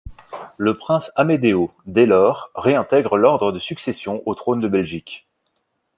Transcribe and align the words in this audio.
Le 0.57 0.79
prince 0.79 1.11
Amedeo, 1.15 1.71
dès 1.85 2.07
lors, 2.07 2.49
réintègre 2.55 3.17
l'ordre 3.19 3.51
de 3.51 3.59
succession 3.59 4.23
au 4.25 4.33
trône 4.33 4.59
de 4.59 4.67
Belgique. 4.67 5.27